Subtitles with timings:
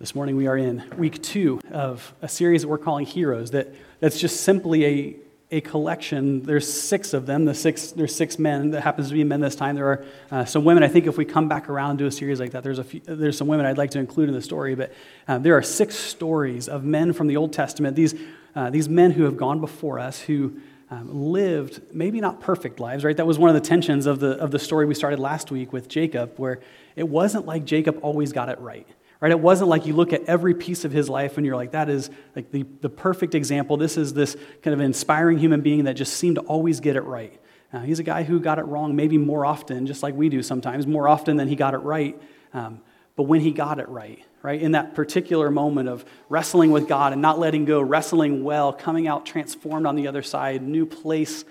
[0.00, 3.50] This morning we are in week two of a series that we're calling Heroes.
[3.50, 3.68] That,
[3.98, 5.16] that's just simply a,
[5.50, 6.42] a collection.
[6.42, 7.44] There's six of them.
[7.44, 8.70] The six, there's six men.
[8.70, 9.74] That happens to be men this time.
[9.76, 10.82] There are uh, some women.
[10.82, 13.00] I think if we come back around do a series like that, there's, a few,
[13.00, 14.74] there's some women I'd like to include in the story.
[14.74, 14.90] But
[15.28, 17.94] uh, there are six stories of men from the Old Testament.
[17.94, 18.14] These,
[18.54, 23.04] uh, these men who have gone before us who um, lived maybe not perfect lives,
[23.04, 23.18] right?
[23.18, 25.74] That was one of the tensions of the, of the story we started last week
[25.74, 26.60] with Jacob, where
[26.96, 28.88] it wasn't like Jacob always got it right
[29.20, 29.30] right?
[29.30, 31.88] It wasn't like you look at every piece of his life and you're like, that
[31.88, 33.76] is like the, the perfect example.
[33.76, 37.02] This is this kind of inspiring human being that just seemed to always get it
[37.02, 37.38] right.
[37.72, 40.42] Uh, he's a guy who got it wrong maybe more often, just like we do
[40.42, 42.20] sometimes, more often than he got it right.
[42.52, 42.80] Um,
[43.14, 47.12] but when he got it right, right, in that particular moment of wrestling with God
[47.12, 51.44] and not letting go, wrestling well, coming out transformed on the other side, new place,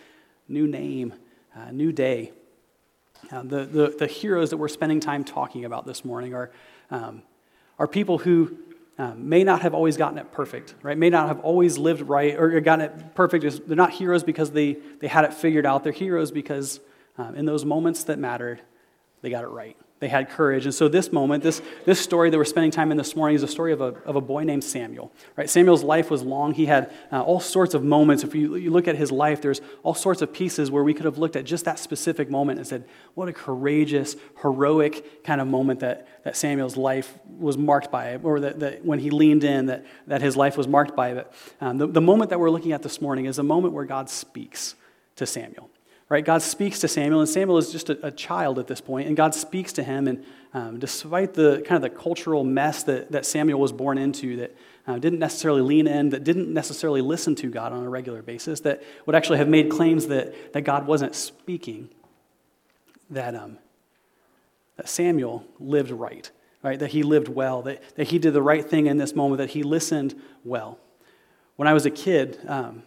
[0.48, 1.14] new name,
[1.56, 2.34] uh, new day.
[3.32, 6.52] Uh, the, the, the heroes that we're spending time talking about this morning are
[6.90, 7.22] um,
[7.80, 8.58] are people who
[9.00, 10.98] um, may not have always gotten it perfect, right?
[10.98, 13.66] May not have always lived right or gotten it perfect.
[13.66, 15.86] They're not heroes because they, they had it figured out.
[15.86, 16.82] They're heroes because
[17.18, 18.62] um, in those moments that mattered,
[19.22, 19.78] they got it right.
[20.00, 20.66] They had courage.
[20.66, 23.44] And so this moment, this, this story that we're spending time in this morning is
[23.44, 25.12] a story of a, of a boy named Samuel.
[25.36, 25.50] Right?
[25.50, 26.54] Samuel's life was long.
[26.54, 28.24] He had uh, all sorts of moments.
[28.24, 31.04] If you, you look at his life, there's all sorts of pieces where we could
[31.04, 35.48] have looked at just that specific moment and said, what a courageous, heroic kind of
[35.48, 39.66] moment that, that Samuel's life was marked by, or that, that when he leaned in,
[39.66, 41.14] that, that his life was marked by.
[41.14, 43.86] But um, the, the moment that we're looking at this morning is a moment where
[43.86, 44.76] God speaks
[45.18, 45.70] to Samuel
[46.10, 46.26] right?
[46.26, 49.16] God speaks to Samuel, and Samuel is just a, a child at this point, and
[49.16, 50.08] God speaks to him.
[50.08, 54.38] And um, despite the kind of the cultural mess that, that Samuel was born into,
[54.38, 54.56] that
[54.88, 58.62] uh, didn't necessarily lean in, that didn't necessarily listen to God on a regular basis,
[58.62, 61.90] that would actually have made claims that, that God wasn't speaking,
[63.12, 63.60] that, um,
[64.78, 66.32] that Samuel lived right,
[66.64, 66.80] right?
[66.80, 69.52] That he lived well, that, that he did the right thing in this moment, that
[69.52, 70.80] he listened well.
[71.56, 72.82] When I was a kid, um,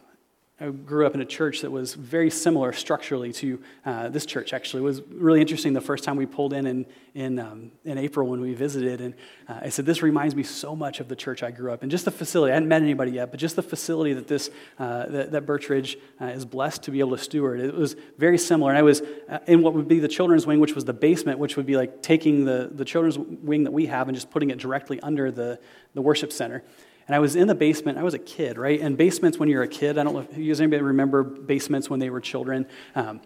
[0.62, 4.52] I grew up in a church that was very similar structurally to uh, this church,
[4.52, 4.82] actually.
[4.82, 8.28] It was really interesting the first time we pulled in in, in, um, in April
[8.28, 9.00] when we visited.
[9.00, 9.14] And
[9.48, 11.90] uh, I said, This reminds me so much of the church I grew up in.
[11.90, 12.52] Just the facility.
[12.52, 15.96] I hadn't met anybody yet, but just the facility that, this, uh, that, that Birchridge
[16.20, 17.58] uh, is blessed to be able to steward.
[17.58, 18.70] It was very similar.
[18.70, 21.40] And I was uh, in what would be the children's wing, which was the basement,
[21.40, 24.50] which would be like taking the, the children's wing that we have and just putting
[24.50, 25.58] it directly under the,
[25.94, 26.62] the worship center.
[27.06, 27.98] And I was in the basement.
[27.98, 28.80] I was a kid, right?
[28.80, 31.90] And basements, when you're a kid, I don't know if you guys anybody remember basements
[31.90, 32.66] when they were children.
[32.94, 33.20] Um,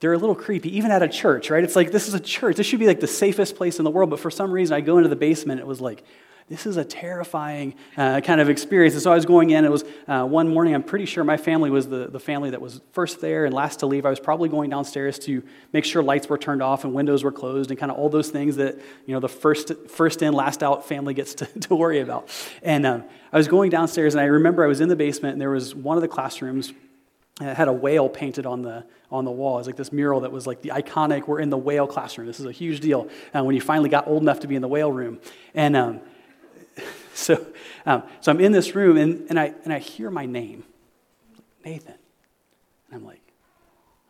[0.00, 1.62] they're a little creepy, even at a church, right?
[1.62, 2.56] It's like this is a church.
[2.56, 4.10] This should be like the safest place in the world.
[4.10, 5.60] But for some reason, I go into the basement.
[5.60, 6.02] It was like
[6.52, 8.92] this is a terrifying uh, kind of experience.
[8.92, 9.58] And so I was going in.
[9.58, 10.74] And it was uh, one morning.
[10.74, 13.80] I'm pretty sure my family was the, the family that was first there and last
[13.80, 14.04] to leave.
[14.04, 15.42] I was probably going downstairs to
[15.72, 18.28] make sure lights were turned off and windows were closed and kind of all those
[18.28, 18.76] things that
[19.06, 22.28] you know the first first in last out family gets to, to worry about.
[22.62, 25.40] And um, I was going downstairs, and I remember I was in the basement, and
[25.40, 26.74] there was one of the classrooms
[27.40, 29.56] it had a whale painted on the on the wall.
[29.56, 31.26] It was like this mural that was like the iconic.
[31.26, 32.26] We're in the whale classroom.
[32.26, 33.08] This is a huge deal.
[33.34, 35.18] Uh, when you finally got old enough to be in the whale room,
[35.54, 36.00] and um,
[37.14, 37.46] so,
[37.86, 40.64] um, so I'm in this room and, and, I, and I hear my name,
[41.64, 41.94] Nathan.
[42.90, 43.22] And I'm like,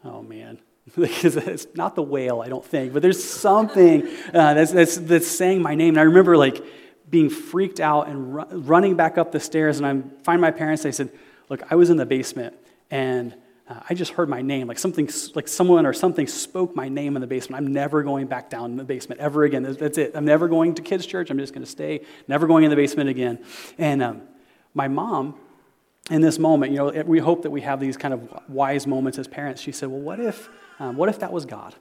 [0.04, 0.58] oh man.
[0.96, 4.02] it's not the whale, I don't think, but there's something
[4.34, 5.90] uh, that's, that's, that's saying my name.
[5.90, 6.62] And I remember like
[7.08, 9.78] being freaked out and ru- running back up the stairs.
[9.78, 10.82] And I find my parents.
[10.82, 11.10] They said,
[11.48, 12.56] look, I was in the basement
[12.90, 13.34] and
[13.68, 17.16] uh, I just heard my name, like something, like someone or something spoke my name
[17.16, 17.64] in the basement.
[17.64, 19.62] I'm never going back down in the basement ever again.
[19.62, 20.12] That's it.
[20.14, 21.30] I'm never going to kids' church.
[21.30, 23.38] I'm just going to stay, never going in the basement again.
[23.78, 24.22] And um,
[24.74, 25.36] my mom,
[26.10, 29.18] in this moment, you know, we hope that we have these kind of wise moments
[29.18, 29.62] as parents.
[29.62, 30.48] She said, "Well, what if,
[30.80, 31.76] um, what if that was God?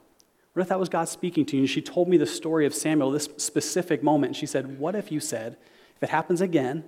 [0.53, 2.75] What if that was God speaking to you?" And she told me the story of
[2.75, 4.29] Samuel, this specific moment.
[4.29, 5.57] And she said, "What if you said,
[5.95, 6.83] if it happens again,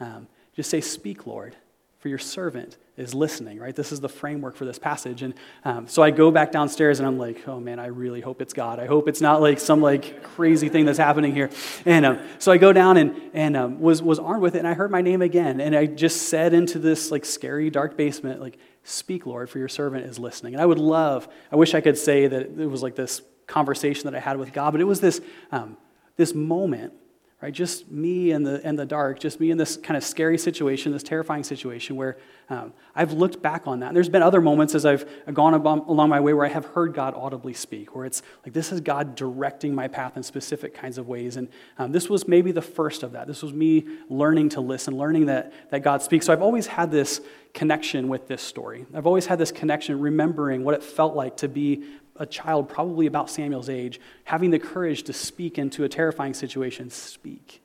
[0.00, 1.56] um, just say, Speak, Lord,
[2.02, 3.76] for your servant is listening, right?
[3.76, 5.22] This is the framework for this passage.
[5.22, 8.42] And um, so I go back downstairs and I'm like, oh man, I really hope
[8.42, 8.80] it's God.
[8.80, 11.48] I hope it's not like some like crazy thing that's happening here.
[11.86, 14.66] And um, so I go down and, and um, was, was armed with it and
[14.66, 15.60] I heard my name again.
[15.60, 19.68] And I just said into this like scary dark basement, like, speak, Lord, for your
[19.68, 20.54] servant is listening.
[20.54, 24.10] And I would love, I wish I could say that it was like this conversation
[24.10, 25.20] that I had with God, but it was this,
[25.52, 25.76] um,
[26.16, 26.94] this moment
[27.42, 27.52] right?
[27.52, 30.92] Just me in the, in the dark, just me in this kind of scary situation,
[30.92, 32.16] this terrifying situation where
[32.48, 33.88] um, I've looked back on that.
[33.88, 35.04] And there's been other moments as I've
[35.34, 38.70] gone along my way where I have heard God audibly speak, where it's like this
[38.70, 41.36] is God directing my path in specific kinds of ways.
[41.36, 41.48] And
[41.78, 43.26] um, this was maybe the first of that.
[43.26, 46.26] This was me learning to listen, learning that, that God speaks.
[46.26, 47.20] So I've always had this
[47.54, 48.86] connection with this story.
[48.94, 51.84] I've always had this connection, remembering what it felt like to be
[52.16, 56.90] a child probably about Samuel's age, having the courage to speak into a terrifying situation,
[56.90, 57.62] speak,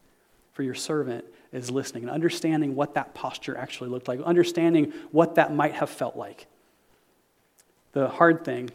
[0.54, 5.36] for your servant is listening and understanding what that posture actually looked like, understanding what
[5.36, 6.48] that might have felt like.
[7.94, 8.70] The hard thing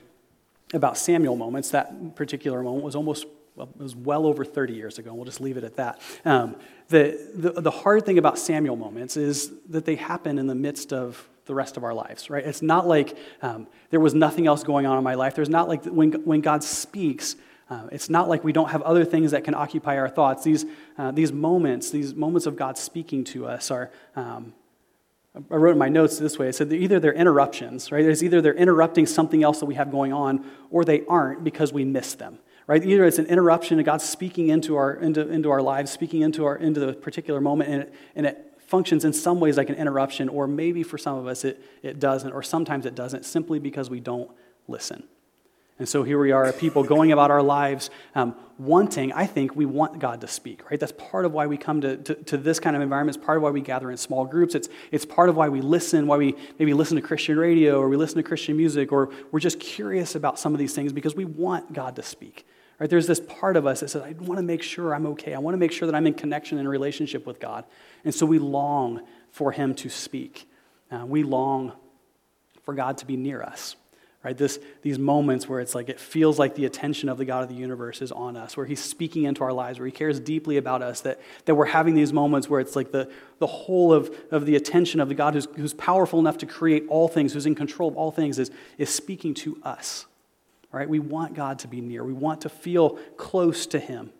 [0.74, 4.98] about Samuel moments, that particular moment was almost well, it was well over 30 years
[4.98, 5.10] ago.
[5.10, 6.00] and We'll just leave it at that.
[6.24, 6.56] Um,
[6.88, 10.92] the, the, the hard thing about Samuel moments is that they happen in the midst
[10.92, 12.44] of the rest of our lives, right?
[12.44, 15.34] It's not like um, there was nothing else going on in my life.
[15.34, 17.36] There's not like when, when God speaks,
[17.68, 20.44] uh, it's not like we don't have other things that can occupy our thoughts.
[20.44, 20.66] These,
[20.98, 24.54] uh, these moments, these moments of God speaking to us are, um,
[25.34, 26.48] I wrote in my notes this way.
[26.48, 28.04] I said either they're interruptions, right?
[28.04, 31.72] It's either they're interrupting something else that we have going on, or they aren't because
[31.72, 32.84] we miss them right?
[32.84, 36.44] Either it's an interruption of God speaking into our, into, into our lives, speaking into,
[36.44, 39.74] our, into the particular moment, and it, and it functions in some ways like an
[39.74, 43.58] interruption, or maybe for some of us it, it doesn't, or sometimes it doesn't, simply
[43.58, 44.30] because we don't
[44.66, 45.02] listen.
[45.78, 49.66] And so here we are, people going about our lives um, wanting, I think we
[49.66, 50.80] want God to speak, right?
[50.80, 53.14] That's part of why we come to, to, to, this kind of environment.
[53.14, 54.54] It's part of why we gather in small groups.
[54.54, 57.90] It's, it's part of why we listen, why we maybe listen to Christian radio or
[57.90, 61.14] we listen to Christian music, or we're just curious about some of these things because
[61.14, 62.46] we want God to speak.
[62.82, 62.90] Right?
[62.90, 65.34] There's this part of us that says, I want to make sure I'm okay.
[65.34, 67.64] I want to make sure that I'm in connection and relationship with God.
[68.04, 70.50] And so we long for Him to speak.
[70.90, 71.74] Uh, we long
[72.64, 73.76] for God to be near us.
[74.24, 74.36] Right?
[74.36, 77.48] This, these moments where it's like it feels like the attention of the God of
[77.48, 80.56] the universe is on us, where He's speaking into our lives, where He cares deeply
[80.56, 83.08] about us, that, that we're having these moments where it's like the,
[83.38, 86.86] the whole of, of the attention of the God who's, who's powerful enough to create
[86.88, 90.06] all things, who's in control of all things, is, is speaking to us
[90.72, 90.88] right?
[90.88, 92.02] We want God to be near.
[92.02, 94.10] We want to feel close to Him.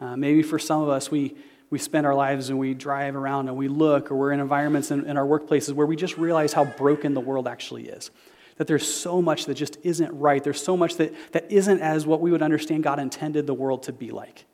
[0.00, 1.36] Uh, maybe for some of us, we,
[1.70, 4.90] we spend our lives and we drive around and we look, or we're in environments
[4.90, 8.10] in, in our workplaces where we just realize how broken the world actually is.
[8.56, 10.42] That there's so much that just isn't right.
[10.42, 13.84] There's so much that, that isn't as what we would understand God intended the world
[13.84, 14.44] to be like.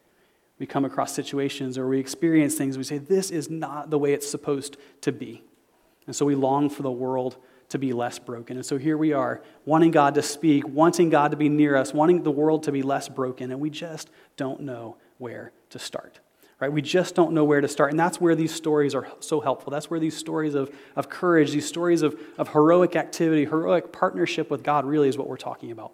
[0.59, 4.13] We come across situations or we experience things, we say, This is not the way
[4.13, 5.43] it's supposed to be.
[6.07, 7.37] And so we long for the world
[7.71, 8.57] to be less broken.
[8.57, 11.93] And so here we are, wanting God to speak, wanting God to be near us,
[11.93, 16.21] wanting the world to be less broken, and we just don't know where to start.
[16.61, 16.73] Right?
[16.73, 17.93] We just don't know where to start.
[17.93, 19.71] And that's where these stories are so helpful.
[19.71, 24.51] That's where these stories of, of courage, these stories of, of heroic activity, heroic partnership
[24.51, 25.93] with God really is what we're talking about.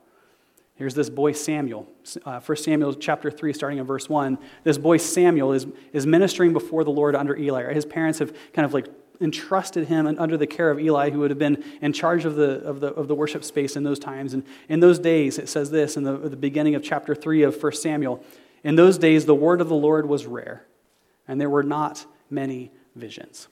[0.76, 1.86] Here's this boy Samuel,
[2.24, 4.38] uh, 1 Samuel chapter 3, starting in verse 1.
[4.64, 7.72] This boy Samuel is, is ministering before the Lord under Eli.
[7.74, 8.86] His parents have kind of like
[9.20, 12.60] entrusted him under the care of Eli, who would have been in charge of the,
[12.62, 14.34] of the, of the worship space in those times.
[14.34, 17.62] And in those days, it says this in the, the beginning of chapter 3 of
[17.62, 18.24] 1 Samuel
[18.62, 20.66] In those days, the word of the Lord was rare,
[21.28, 23.48] and there were not many visions.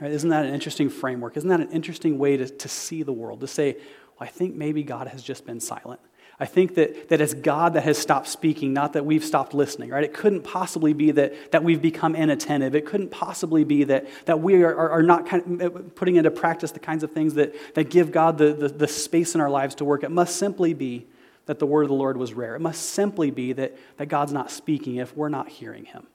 [0.00, 1.36] Right, isn't that an interesting framework?
[1.36, 3.40] Isn't that an interesting way to, to see the world?
[3.40, 6.00] To say, well, I think maybe God has just been silent.
[6.38, 9.88] I think that, that it's God that has stopped speaking, not that we've stopped listening,
[9.88, 10.04] right?
[10.04, 12.74] It couldn't possibly be that, that we've become inattentive.
[12.74, 16.16] It couldn't possibly be that, that we are, are, are not kind of uh, putting
[16.16, 19.40] into practice the kinds of things that, that give God the, the, the space in
[19.40, 20.04] our lives to work.
[20.04, 21.06] It must simply be
[21.46, 22.54] that the word of the Lord was rare.
[22.54, 26.06] It must simply be that, that God's not speaking if we're not hearing him.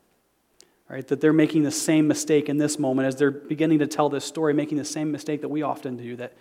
[0.87, 1.07] Right?
[1.07, 4.25] That they're making the same mistake in this moment as they're beginning to tell this
[4.25, 6.33] story, making the same mistake that we often do, that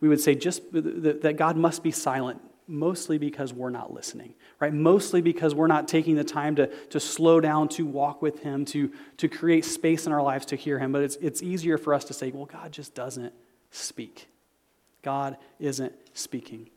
[0.00, 2.40] we would say just that God must be silent
[2.72, 4.72] mostly because we're not listening, right?
[4.72, 8.64] Mostly because we're not taking the time to, to slow down, to walk with Him,
[8.66, 10.90] to, to create space in our lives to hear Him.
[10.90, 13.32] But it's, it's easier for us to say, well, God just doesn't
[13.70, 14.28] speak.
[15.02, 16.70] God isn't speaking.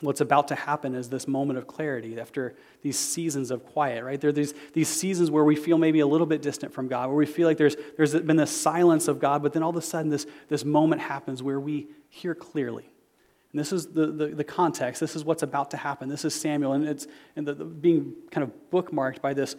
[0.00, 4.18] What's about to happen is this moment of clarity after these seasons of quiet, right?
[4.18, 7.08] There are these, these seasons where we feel maybe a little bit distant from God,
[7.08, 9.76] where we feel like there's, there's been this silence of God, but then all of
[9.76, 12.90] a sudden this, this moment happens where we hear clearly
[13.52, 15.00] and this is the, the, the, context.
[15.00, 16.08] This is what's about to happen.
[16.08, 19.56] This is Samuel, and it's and the, the, being kind of bookmarked by this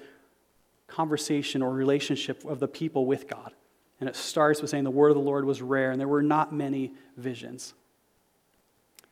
[0.87, 3.53] conversation or relationship of the people with God.
[3.99, 6.23] And it starts with saying the word of the Lord was rare, and there were
[6.23, 7.73] not many visions.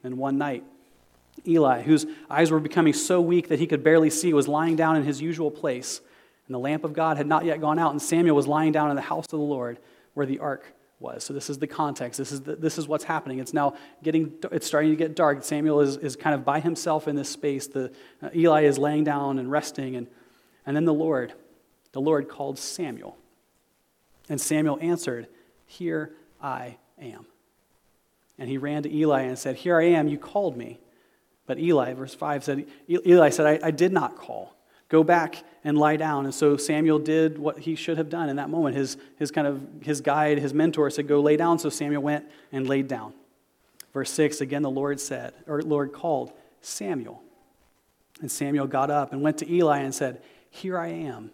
[0.01, 0.63] And one night,
[1.45, 4.95] Eli, whose eyes were becoming so weak that he could barely see, was lying down
[4.95, 5.99] in his usual place.
[6.47, 8.89] And the lamp of God had not yet gone out, and Samuel was lying down
[8.89, 9.77] in the house of the Lord
[10.13, 11.23] where the ark was.
[11.23, 12.17] So this is the context.
[12.17, 13.39] This is, the, this is what's happening.
[13.39, 15.43] It's now getting, it's starting to get dark.
[15.43, 17.67] Samuel is, is kind of by himself in this space.
[17.67, 17.91] The,
[18.21, 19.95] uh, Eli is laying down and resting.
[19.95, 20.07] And,
[20.65, 21.33] and then the Lord,
[21.93, 23.17] the Lord called Samuel.
[24.27, 25.27] And Samuel answered,
[25.65, 27.25] Here I am.
[28.37, 30.79] And he ran to Eli and said, Here I am, you called me.
[31.45, 34.55] But Eli, verse 5 said, Eli said, I, I did not call.
[34.89, 36.25] Go back and lie down.
[36.25, 38.75] And so Samuel did what he should have done in that moment.
[38.75, 41.59] His, his kind of his guide, his mentor said, Go lay down.
[41.59, 43.13] So Samuel went and laid down.
[43.93, 46.31] Verse 6, again the Lord said, or Lord called,
[46.61, 47.23] Samuel.
[48.21, 51.31] And Samuel got up and went to Eli and said, Here I am.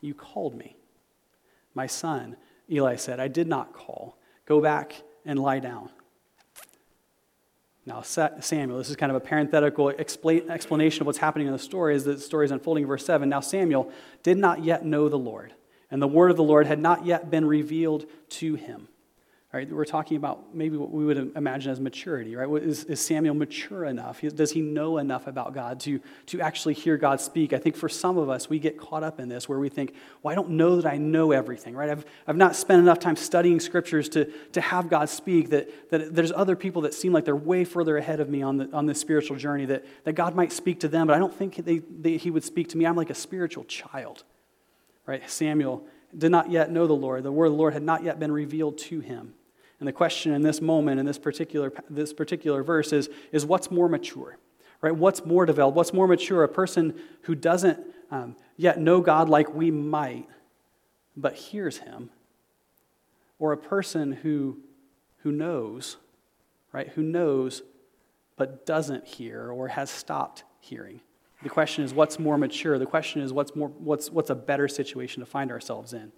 [0.00, 0.76] You called me.
[1.74, 2.36] My son,
[2.70, 4.18] Eli said, I did not call.
[4.46, 5.90] Go back and lie down.
[7.86, 11.94] Now, Samuel, this is kind of a parenthetical explanation of what's happening in the story
[11.94, 12.86] as the story is unfolding.
[12.86, 15.52] Verse 7 Now Samuel did not yet know the Lord,
[15.90, 18.88] and the word of the Lord had not yet been revealed to him.
[19.54, 22.50] Right, we're talking about maybe what we would imagine as maturity, right?
[22.60, 24.20] Is, is Samuel mature enough?
[24.20, 27.52] Does he know enough about God to, to actually hear God speak?
[27.52, 29.94] I think for some of us, we get caught up in this where we think,
[30.24, 31.88] well, I don't know that I know everything, right?
[31.88, 36.12] I've, I've not spent enough time studying scriptures to, to have God speak, that, that
[36.12, 38.86] there's other people that seem like they're way further ahead of me on, the, on
[38.86, 41.78] this spiritual journey, that, that God might speak to them, but I don't think they,
[41.78, 42.86] they, he would speak to me.
[42.86, 44.24] I'm like a spiritual child,
[45.06, 45.22] right?
[45.30, 45.86] Samuel
[46.18, 47.22] did not yet know the Lord.
[47.22, 49.32] The word of the Lord had not yet been revealed to him.
[49.80, 53.70] And the question in this moment, in this particular, this particular verse, is, is what's
[53.70, 54.38] more mature?
[54.80, 54.94] Right?
[54.94, 55.76] What's more developed?
[55.76, 56.42] What's more mature?
[56.42, 60.28] A person who doesn't um, yet know God like we might,
[61.16, 62.10] but hears Him,
[63.38, 64.58] or a person who,
[65.18, 65.96] who knows,
[66.72, 66.88] right?
[66.88, 67.62] Who knows
[68.36, 71.00] but doesn't hear or has stopped hearing.
[71.42, 72.78] The question is, what's more mature?
[72.78, 76.10] The question is, what's, more, what's, what's a better situation to find ourselves in?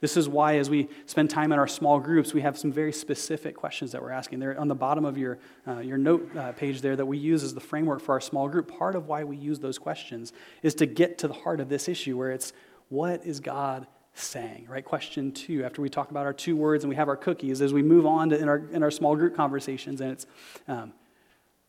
[0.00, 2.92] This is why, as we spend time in our small groups, we have some very
[2.92, 4.38] specific questions that we're asking.
[4.38, 7.42] They're on the bottom of your, uh, your note uh, page there that we use
[7.42, 8.68] as the framework for our small group.
[8.78, 11.88] Part of why we use those questions is to get to the heart of this
[11.88, 12.52] issue where it's
[12.90, 14.84] what is God saying, right?
[14.84, 17.72] Question two, after we talk about our two words and we have our cookies, as
[17.72, 20.26] we move on to, in, our, in our small group conversations, and it's
[20.68, 20.92] um,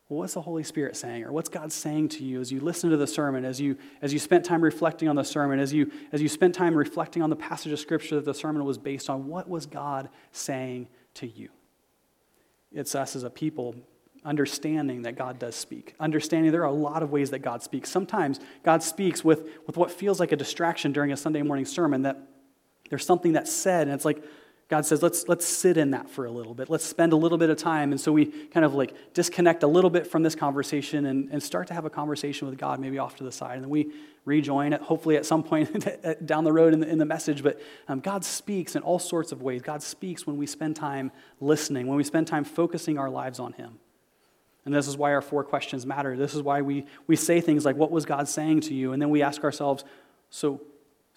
[0.09, 1.23] well, what's the Holy Spirit saying?
[1.23, 4.11] Or what's God saying to you as you listen to the sermon, as you, as
[4.11, 7.29] you spent time reflecting on the sermon, as you, as you spent time reflecting on
[7.29, 9.27] the passage of Scripture that the sermon was based on?
[9.27, 11.49] What was God saying to you?
[12.71, 13.75] It's us as a people
[14.25, 15.93] understanding that God does speak.
[15.99, 17.89] Understanding there are a lot of ways that God speaks.
[17.89, 22.01] Sometimes God speaks with, with what feels like a distraction during a Sunday morning sermon,
[22.01, 22.17] that
[22.89, 24.23] there's something that's said, and it's like,
[24.69, 26.69] God says, let's, let's sit in that for a little bit.
[26.69, 27.91] Let's spend a little bit of time.
[27.91, 31.41] And so we kind of like disconnect a little bit from this conversation and, and
[31.41, 33.55] start to have a conversation with God, maybe off to the side.
[33.55, 33.91] And then we
[34.25, 35.87] rejoin it, hopefully at some point
[36.25, 37.41] down the road in the, in the message.
[37.41, 39.63] But um, God speaks in all sorts of ways.
[39.63, 41.11] God speaks when we spend time
[41.41, 43.79] listening, when we spend time focusing our lives on Him.
[44.65, 46.15] And this is why our four questions matter.
[46.15, 48.93] This is why we, we say things like, What was God saying to you?
[48.93, 49.83] And then we ask ourselves,
[50.29, 50.61] So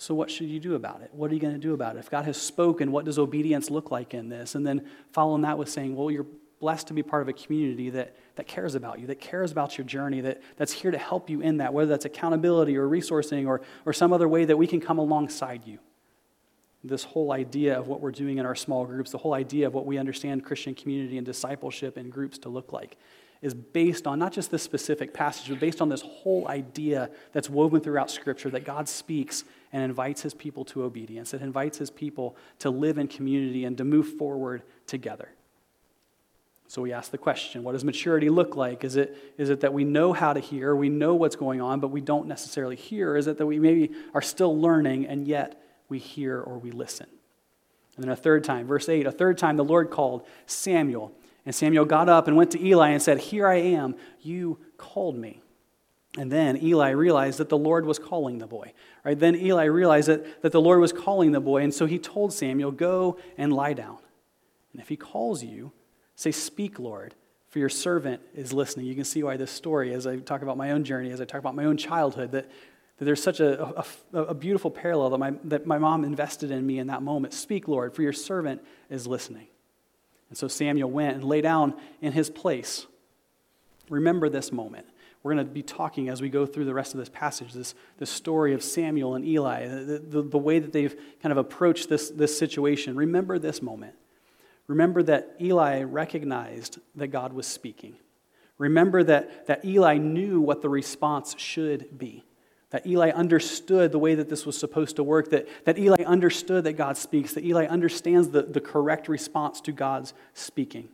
[0.03, 1.11] so, what should you do about it?
[1.13, 2.01] What are you going to do about it?
[2.01, 4.57] If God has spoken, what does obedience look like in this?
[4.57, 6.27] And then following that with saying, well, you're
[6.59, 9.79] blessed to be part of a community that, that cares about you, that cares about
[9.79, 13.47] your journey, that, that's here to help you in that, whether that's accountability or resourcing
[13.47, 15.79] or, or some other way that we can come alongside you.
[16.83, 19.75] This whole idea of what we're doing in our small groups, the whole idea of
[19.75, 22.97] what we understand Christian community and discipleship in groups to look like,
[23.43, 27.51] is based on not just this specific passage, but based on this whole idea that's
[27.51, 31.35] woven throughout Scripture that God speaks and invites his people to obedience.
[31.35, 35.29] It invites his people to live in community and to move forward together.
[36.69, 38.85] So we ask the question what does maturity look like?
[38.85, 41.81] Is it, is it that we know how to hear, we know what's going on,
[41.81, 43.17] but we don't necessarily hear?
[43.17, 47.09] Is it that we maybe are still learning and yet we hear or we listen?
[47.97, 51.13] And then a third time, verse 8, a third time the Lord called Samuel.
[51.45, 55.17] And Samuel got up and went to Eli and said, Here I am, you called
[55.17, 55.43] me.
[56.19, 58.75] And then Eli realized that the Lord was calling the boy.
[59.05, 59.19] Right?
[59.19, 62.33] Then Eli realized that, that the Lord was calling the boy, and so he told
[62.33, 63.99] Samuel, Go and lie down.
[64.73, 65.73] And if he calls you,
[66.15, 67.15] say, Speak, Lord,
[67.49, 68.87] for your servant is listening.
[68.87, 71.25] You can see why this story, as I talk about my own journey, as I
[71.25, 72.51] talk about my own childhood, that,
[72.99, 76.65] that there's such a, a, a beautiful parallel that my, that my mom invested in
[76.65, 77.35] me in that moment.
[77.35, 79.49] Speak, Lord, for your servant is listening.
[80.33, 82.87] And so Samuel went and lay down in his place.
[83.91, 84.87] Remember this moment.
[85.23, 87.75] We're going to be talking as we go through the rest of this passage, this,
[87.99, 91.91] this story of Samuel and Eli, the, the, the way that they've kind of approached
[91.91, 92.97] this, this situation.
[92.97, 93.93] Remember this moment.
[94.69, 97.97] Remember that Eli recognized that God was speaking.
[98.57, 102.25] Remember that, that Eli knew what the response should be.
[102.73, 106.65] That Eli understood the way that this was supposed to work, that, that Eli understood
[106.65, 110.89] that God speaks, that Eli understands the, the correct response to God's speaking.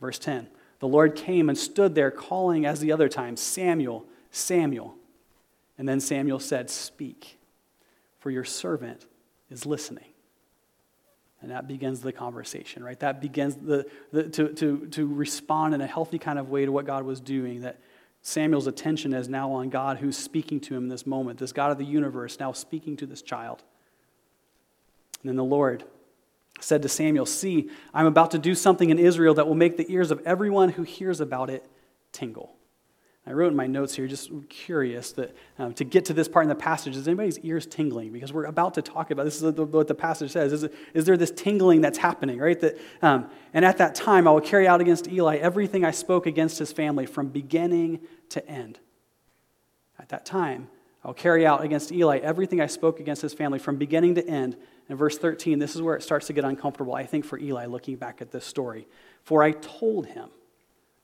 [0.00, 0.48] Verse 10
[0.80, 4.94] the Lord came and stood there, calling as the other time, Samuel, Samuel.
[5.78, 7.38] And then Samuel said, Speak,
[8.18, 9.06] for your servant
[9.50, 10.04] is listening.
[11.40, 12.98] And that begins the conversation, right?
[13.00, 16.72] That begins the, the, to, to, to respond in a healthy kind of way to
[16.72, 17.62] what God was doing.
[17.62, 17.80] That
[18.26, 21.70] Samuel's attention is now on God who's speaking to him in this moment, this God
[21.70, 23.62] of the universe now speaking to this child.
[25.22, 25.84] And then the Lord
[26.58, 29.90] said to Samuel, See, I'm about to do something in Israel that will make the
[29.92, 31.68] ears of everyone who hears about it
[32.12, 32.54] tingle.
[33.26, 36.44] I wrote in my notes here, just curious that um, to get to this part
[36.44, 38.12] in the passage, is anybody's ears tingling?
[38.12, 40.52] Because we're about to talk about this is what the passage says.
[40.52, 42.60] Is, is there this tingling that's happening, right?
[42.60, 46.26] That, um, and at that time, I will carry out against Eli everything I spoke
[46.26, 48.78] against his family from beginning to end.
[49.98, 50.68] At that time,
[51.02, 54.26] I will carry out against Eli everything I spoke against his family from beginning to
[54.26, 54.56] end.
[54.90, 57.64] In verse 13, this is where it starts to get uncomfortable, I think, for Eli
[57.64, 58.86] looking back at this story.
[59.22, 60.28] For I told him,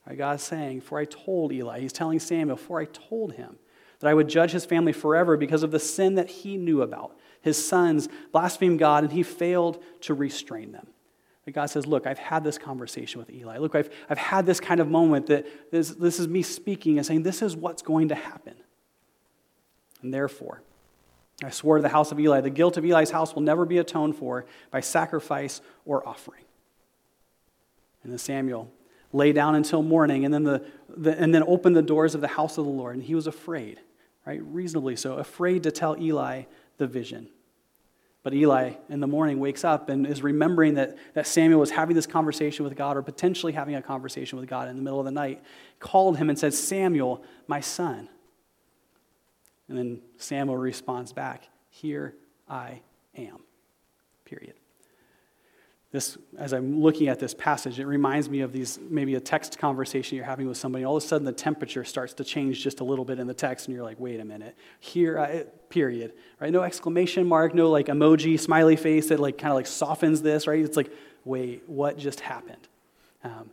[0.07, 3.59] Right, is saying, For I told Eli, he's telling Samuel, For I told him
[4.01, 7.17] that I would judge his family forever because of the sin that he knew about.
[7.43, 10.89] His sons blasphemed God, and he failed to restrain them.
[11.45, 13.59] But God says, Look, I've had this conversation with Eli.
[13.59, 17.07] Look, I've, I've had this kind of moment that this, this is me speaking and
[17.07, 18.55] saying, This is what's going to happen.
[20.03, 20.63] And therefore,
[21.43, 23.79] I swore to the house of Eli, the guilt of Eli's house will never be
[23.79, 26.45] atoned for by sacrifice or offering.
[28.03, 28.71] And then Samuel
[29.13, 32.29] lay down until morning, and then, the, the, and then open the doors of the
[32.29, 32.95] house of the Lord.
[32.97, 33.81] And he was afraid,
[34.25, 34.41] right?
[34.43, 36.45] Reasonably so, afraid to tell Eli
[36.79, 37.29] the vision.
[38.23, 41.97] But Eli in the morning wakes up and is remembering that, that Samuel was having
[41.97, 45.07] this conversation with God, or potentially having a conversation with God in the middle of
[45.07, 45.43] the night,
[45.79, 48.09] called him and said, Samuel, my son.
[49.69, 52.15] And then Samuel responds back, Here
[52.49, 52.83] I
[53.17, 53.39] am.
[54.25, 54.60] Period
[55.93, 59.59] this, as I'm looking at this passage, it reminds me of these maybe a text
[59.59, 60.85] conversation you're having with somebody.
[60.85, 63.35] All of a sudden, the temperature starts to change just a little bit in the
[63.35, 66.53] text, and you're like, "Wait a minute, here, I, period." Right?
[66.53, 70.47] No exclamation mark, no like emoji, smiley face that like kind of like softens this.
[70.47, 70.65] Right?
[70.65, 70.93] It's like,
[71.25, 72.69] "Wait, what just happened?"
[73.25, 73.51] Um,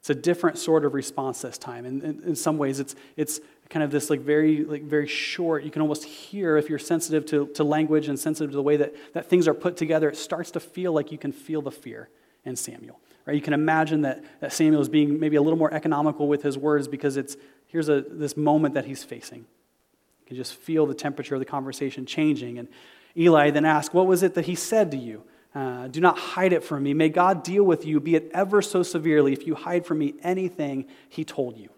[0.00, 3.38] it's a different sort of response this time, and in, in some ways, it's it's
[3.70, 5.64] kind of this like very like very short.
[5.64, 8.76] You can almost hear if you're sensitive to, to language and sensitive to the way
[8.76, 11.70] that, that things are put together it starts to feel like you can feel the
[11.70, 12.08] fear
[12.44, 12.98] in samuel
[13.28, 13.34] right?
[13.34, 16.56] You can imagine that, that samuel is being maybe a little more economical with his
[16.56, 19.40] words because it's here's a, this moment that he's facing.
[19.40, 22.58] You can just feel the temperature of the conversation changing.
[22.58, 22.68] And
[23.14, 25.24] eli then asked what was it that he said to you?
[25.54, 26.94] Uh, do not hide it from me.
[26.94, 30.14] May god deal with you be it ever so severely if you hide from me
[30.22, 31.68] anything he told you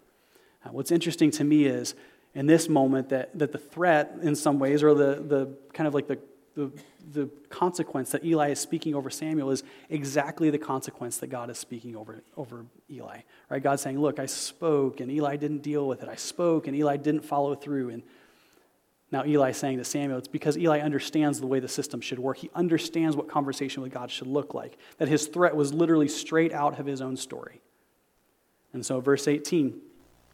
[0.65, 1.95] Uh, what's interesting to me is
[2.33, 5.93] in this moment that, that the threat, in some ways, or the, the kind of
[5.93, 6.19] like the,
[6.55, 6.71] the,
[7.13, 11.57] the consequence that Eli is speaking over Samuel is exactly the consequence that God is
[11.57, 13.21] speaking over, over Eli.
[13.49, 13.63] Right?
[13.63, 16.09] God's saying, Look, I spoke, and Eli didn't deal with it.
[16.09, 17.89] I spoke, and Eli didn't follow through.
[17.89, 18.03] And
[19.11, 22.37] now Eli saying to Samuel, it's because Eli understands the way the system should work.
[22.37, 24.77] He understands what conversation with God should look like.
[24.99, 27.61] That his threat was literally straight out of his own story.
[28.73, 29.81] And so, verse 18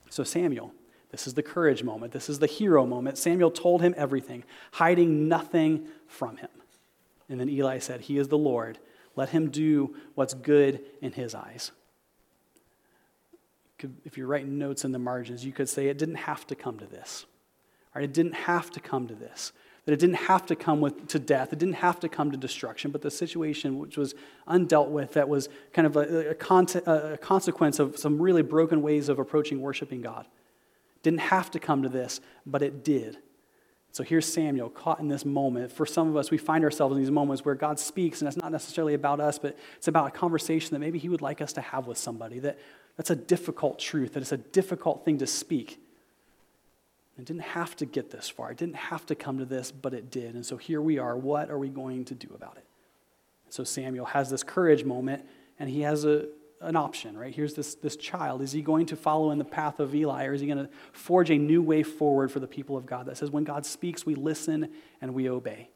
[0.09, 0.73] so, Samuel,
[1.11, 2.11] this is the courage moment.
[2.11, 3.17] This is the hero moment.
[3.17, 4.43] Samuel told him everything,
[4.73, 6.49] hiding nothing from him.
[7.29, 8.79] And then Eli said, He is the Lord.
[9.15, 11.71] Let him do what's good in his eyes.
[14.05, 16.79] If you're writing notes in the margins, you could say it didn't have to come
[16.79, 17.25] to this.
[17.93, 18.03] Right?
[18.03, 19.53] It didn't have to come to this.
[19.87, 21.53] That it didn't have to come with, to death.
[21.53, 22.91] It didn't have to come to destruction.
[22.91, 27.17] But the situation which was undealt with, that was kind of a, a, con- a
[27.17, 30.27] consequence of some really broken ways of approaching worshiping God.
[31.03, 33.17] Didn't have to come to this, but it did.
[33.93, 35.71] So here's Samuel caught in this moment.
[35.71, 38.35] For some of us, we find ourselves in these moments where God speaks, and it's
[38.35, 41.53] not necessarily about us, but it's about a conversation that maybe He would like us
[41.53, 42.39] to have with somebody.
[42.39, 42.59] That,
[42.97, 45.81] that's a difficult truth, that it's a difficult thing to speak.
[47.17, 48.51] It didn't have to get this far.
[48.51, 50.35] It didn't have to come to this, but it did.
[50.35, 51.17] And so here we are.
[51.17, 52.65] What are we going to do about it?
[53.49, 55.25] So Samuel has this courage moment,
[55.59, 56.27] and he has a,
[56.61, 57.33] an option, right?
[57.33, 58.41] Here's this, this child.
[58.41, 60.69] Is he going to follow in the path of Eli, or is he going to
[60.91, 64.05] forge a new way forward for the people of God that says, when God speaks,
[64.05, 64.69] we listen
[65.01, 65.69] and we obey?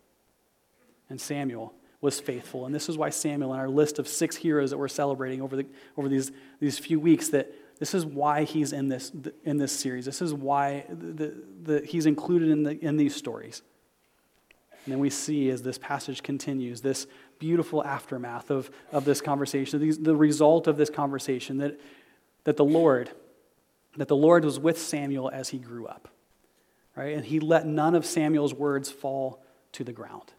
[1.10, 2.66] And Samuel was faithful.
[2.66, 5.56] And this is why Samuel, in our list of six heroes that we're celebrating over,
[5.56, 5.66] the,
[5.98, 9.12] over these, these few weeks, that this is why he's in this,
[9.44, 10.06] in this series.
[10.06, 13.64] This is why the, the, he's included in, the, in these stories.
[14.86, 17.08] And then we see as this passage continues, this
[17.40, 21.80] beautiful aftermath of, of this conversation, these, the result of this conversation, that,
[22.44, 23.10] that the Lord,
[23.98, 26.08] that the Lord was with Samuel as he grew up.
[26.96, 27.16] Right?
[27.16, 30.34] And he let none of Samuel's words fall to the ground.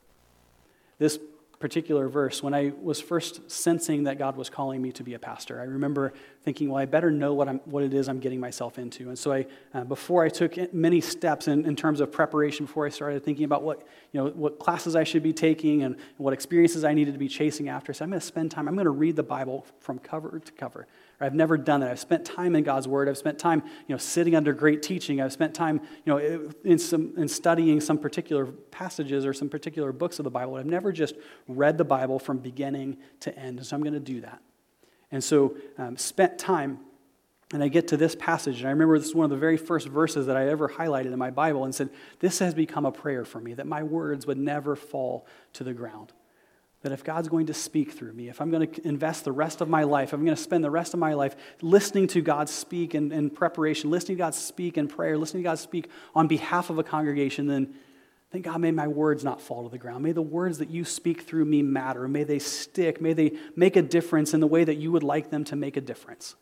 [1.01, 1.19] This
[1.63, 5.19] particular verse, when I was first sensing that God was calling me to be a
[5.21, 6.13] pastor, I remember
[6.45, 9.09] thinking, well, I better know what, I'm, what it is I'm getting myself into.
[9.09, 12.85] And so I, uh, before I took many steps in, in terms of preparation, before
[12.85, 16.33] I started thinking about what, you know, what classes I should be taking and what
[16.33, 18.87] experiences I needed to be chasing after, said, I'm going to spend time, I'm going
[18.87, 20.87] to read the Bible from cover to cover.
[21.21, 21.91] I've never done that.
[21.91, 23.09] I've spent time in God's Word.
[23.09, 25.21] I've spent time, you know, sitting under great teaching.
[25.21, 29.93] I've spent time, you know, in, some, in studying some particular passages or some particular
[29.93, 30.57] books of the Bible.
[30.57, 31.15] I've never just
[31.47, 33.65] read the Bible from beginning to end.
[33.65, 34.43] So I'm going to do that.
[35.13, 36.81] And so um, spent time
[37.53, 39.59] And I get to this passage, and I remember this is one of the very
[39.59, 42.93] first verses that I ever highlighted in my Bible and said, This has become a
[42.93, 46.13] prayer for me, that my words would never fall to the ground.
[46.81, 49.61] That if God's going to speak through me, if I'm going to invest the rest
[49.61, 52.23] of my life, if I'm going to spend the rest of my life listening to
[52.23, 55.91] God speak in, in preparation, listening to God speak in prayer, listening to God speak
[56.15, 57.75] on behalf of a congregation, then,
[58.33, 60.03] then God, may my words not fall to the ground.
[60.03, 62.09] May the words that you speak through me matter.
[62.09, 63.01] May they stick.
[63.01, 65.77] May they make a difference in the way that you would like them to make
[65.77, 66.35] a difference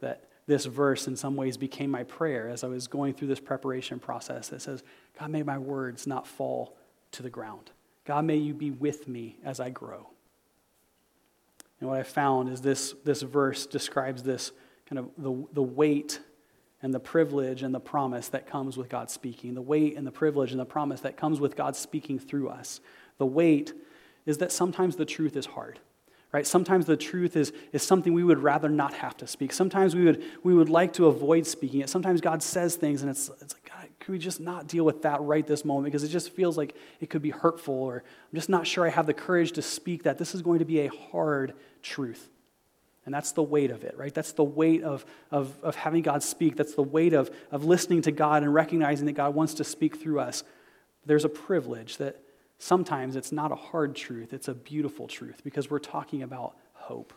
[0.00, 3.40] that this verse in some ways became my prayer as I was going through this
[3.40, 4.84] preparation process that says,
[5.18, 6.76] God, may my words not fall
[7.12, 7.70] to the ground.
[8.04, 10.08] God, may you be with me as I grow.
[11.80, 14.52] And what I found is this, this verse describes this
[14.88, 16.20] kind of the, the weight
[16.86, 19.54] and the privilege and the promise that comes with God speaking.
[19.54, 22.80] The weight and the privilege and the promise that comes with God speaking through us.
[23.18, 23.72] The weight
[24.24, 25.80] is that sometimes the truth is hard
[26.32, 26.46] right?
[26.46, 29.54] Sometimes the truth is, is something we would rather not have to speak.
[29.54, 31.88] Sometimes we would, we would like to avoid speaking it.
[31.88, 35.00] Sometimes God says things and it's, it's like, God, can we just not deal with
[35.00, 35.86] that right this moment?
[35.86, 38.90] Because it just feels like it could be hurtful or I'm just not sure I
[38.90, 40.18] have the courage to speak that.
[40.18, 42.28] This is going to be a hard truth.
[43.06, 44.12] And that's the weight of it, right?
[44.12, 46.56] That's the weight of, of, of having God speak.
[46.56, 50.00] That's the weight of, of listening to God and recognizing that God wants to speak
[50.00, 50.42] through us.
[51.06, 52.20] There's a privilege that
[52.58, 57.14] sometimes it's not a hard truth, it's a beautiful truth because we're talking about hope.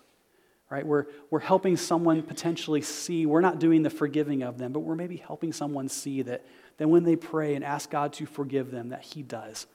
[0.69, 0.85] Right?
[0.85, 4.93] We're, we're helping someone potentially see, we're not doing the forgiving of them, but we're
[4.93, 6.45] maybe helping someone see that,
[6.77, 9.65] that when they pray and ask God to forgive them, that He does.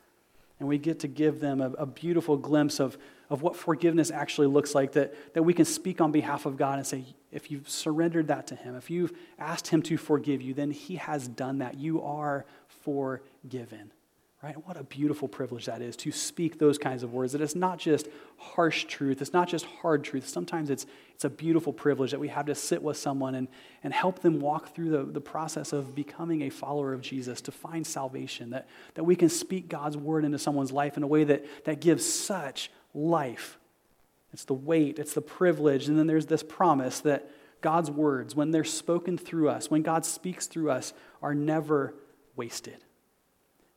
[0.60, 2.96] And we get to give them a, a beautiful glimpse of,
[3.30, 6.78] of what forgiveness actually looks like, that, that we can speak on behalf of God
[6.78, 10.54] and say, if you've surrendered that to Him, if you've asked Him to forgive you,
[10.54, 11.78] then He has done that.
[11.78, 12.44] You are
[12.82, 13.92] forgiven.
[14.42, 14.56] Right?
[14.66, 17.32] What a beautiful privilege that is to speak those kinds of words.
[17.32, 20.28] That it's not just harsh truth, it's not just hard truth.
[20.28, 20.84] Sometimes it's,
[21.14, 23.48] it's a beautiful privilege that we have to sit with someone and,
[23.82, 27.52] and help them walk through the, the process of becoming a follower of Jesus, to
[27.52, 31.24] find salvation, that, that we can speak God's word into someone's life in a way
[31.24, 33.58] that, that gives such life.
[34.32, 37.30] It's the weight, it's the privilege, and then there's this promise that
[37.60, 41.94] God's words, when they're spoken through us, when God speaks through us, are never
[42.36, 42.76] wasted.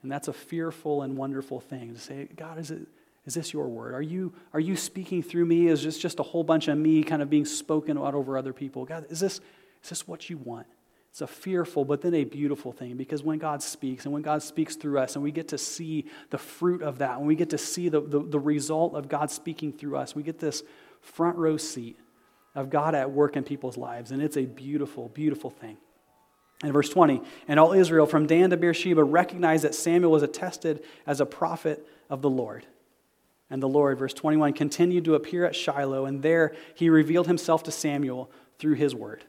[0.01, 2.87] And that's a fearful and wonderful thing to say, God, is, it,
[3.25, 3.93] is this your word?
[3.93, 5.67] Are you, are you speaking through me?
[5.67, 8.53] Is this just a whole bunch of me kind of being spoken out over other
[8.53, 8.85] people?
[8.85, 9.39] God, is this,
[9.83, 10.67] is this what you want?
[11.17, 14.43] It's a fearful, but then a beautiful thing because when God speaks and when God
[14.43, 17.49] speaks through us and we get to see the fruit of that, when we get
[17.49, 20.61] to see the, the, the result of God speaking through us, we get this
[21.01, 21.97] front row seat
[22.53, 24.11] of God at work in people's lives.
[24.11, 25.77] And it's a beautiful, beautiful thing.
[26.63, 30.83] In verse 20, and all Israel from Dan to Beersheba recognized that Samuel was attested
[31.07, 32.67] as a prophet of the Lord.
[33.49, 37.63] And the Lord, verse 21, continued to appear at Shiloh, and there he revealed himself
[37.63, 39.23] to Samuel through his word.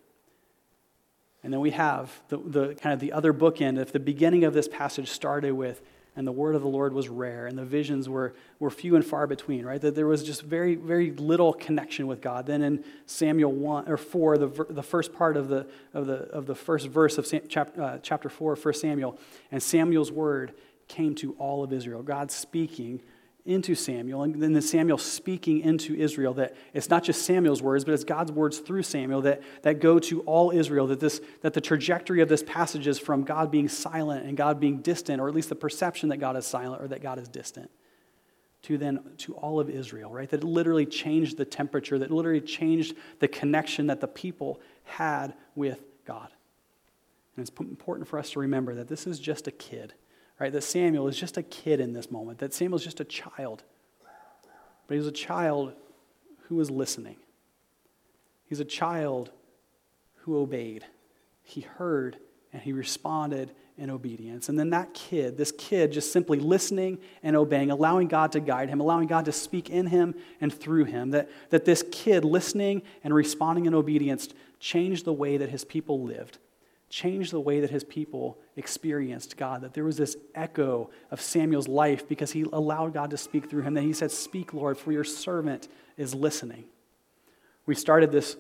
[1.49, 3.79] And then we have the, the kind of the other bookend.
[3.79, 5.81] If the beginning of this passage started with
[6.15, 9.03] and the word of the Lord was rare, and the visions were, were few and
[9.03, 9.81] far between, right?
[9.81, 12.45] That there was just very, very little connection with God.
[12.45, 16.45] Then in Samuel 1 or 4, the, the first part of the, of, the, of
[16.45, 19.19] the first verse of Sam, chap, uh, chapter 4 of 1 Samuel,
[19.51, 20.53] and Samuel's word
[20.87, 23.01] came to all of Israel, God speaking
[23.49, 26.35] into Samuel, and then Samuel speaking into Israel.
[26.35, 29.99] That it's not just Samuel's words, but it's God's words through Samuel that, that go
[30.01, 30.87] to all Israel.
[30.89, 34.61] That, this, that the trajectory of this passage is from God being silent and God
[34.61, 37.27] being distant, or at least the perception that God is silent or that God is
[37.27, 37.71] distant,
[38.63, 40.29] to then to all of Israel, right?
[40.29, 45.81] That literally changed the temperature, that literally changed the connection that the people had with
[46.05, 46.29] God.
[47.35, 49.95] And it's important for us to remember that this is just a kid
[50.39, 50.53] right?
[50.53, 53.63] That Samuel is just a kid in this moment, that Samuel is just a child.
[54.87, 55.73] But he was a child
[56.49, 57.17] who was listening.
[58.47, 59.31] He's a child
[60.23, 60.85] who obeyed.
[61.43, 62.17] He heard
[62.53, 64.49] and he responded in obedience.
[64.49, 68.71] And then that kid, this kid, just simply listening and obeying, allowing God to guide
[68.71, 72.83] him, allowing God to speak in him and through him, that, that this kid listening
[73.05, 76.39] and responding in obedience changed the way that his people lived
[76.89, 79.61] changed the way that his people experienced God.
[79.63, 83.63] That there was this echo of Samuel's life because he allowed God to speak through
[83.63, 83.75] him.
[83.75, 86.65] That he said, Speak, Lord, for your servant is listening.
[87.67, 88.37] We started this,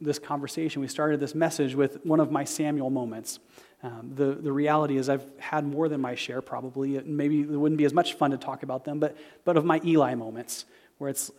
[0.00, 3.38] this conversation, we started this message with one of my Samuel moments.
[3.84, 7.00] Um, the, the reality is, I've had more than my share, probably.
[7.00, 9.80] Maybe it wouldn't be as much fun to talk about them, but, but of my
[9.84, 10.66] Eli moments,
[10.98, 11.32] where it's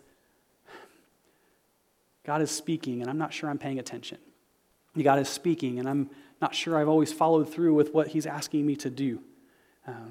[2.24, 4.18] God is speaking, and I'm not sure I'm paying attention.
[5.00, 6.10] God is speaking, and I'm
[6.44, 9.12] not sure I've always followed through with what he's asking me to do.
[9.88, 10.10] Uh,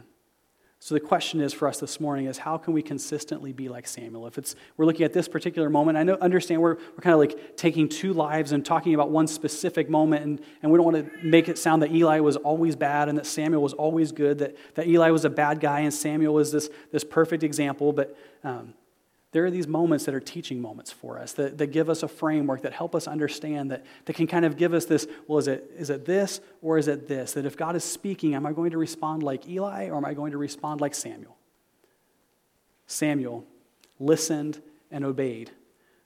[0.87, 3.87] So the question is for us this morning is how can we consistently be like
[3.87, 4.27] Samuel?
[4.27, 7.21] If it's we're looking at this particular moment, I know understand we're, we're kind of
[7.25, 10.99] like taking two lives and talking about one specific moment, and, and we don't want
[11.05, 14.35] to make it sound that Eli was always bad and that Samuel was always good,
[14.39, 17.93] that, that Eli was a bad guy and Samuel was this, this perfect example.
[17.93, 18.07] But
[18.43, 18.73] um,
[19.33, 22.07] there are these moments that are teaching moments for us that, that give us a
[22.07, 25.47] framework that help us understand that, that can kind of give us this well is
[25.47, 27.33] it, is it this or is it this?
[27.33, 30.13] That if god is speaking am i going to respond like eli or am i
[30.13, 31.35] going to respond like samuel?
[32.87, 33.45] Samuel
[33.99, 35.51] listened and obeyed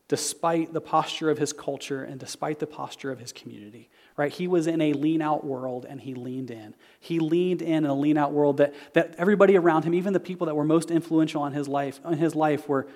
[0.08, 4.34] despite the posture of his culture and despite the posture of his community right?
[4.34, 6.74] He was in a lean out world and he leaned in.
[7.00, 10.20] He leaned in in a lean out world that, that everybody around him even the
[10.20, 12.88] people that were most influential on his life on his life were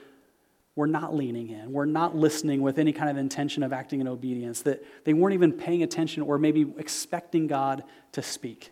[0.75, 4.07] were not leaning in, were not listening with any kind of intention of acting in
[4.07, 8.71] obedience, that they weren't even paying attention or maybe expecting God to speak.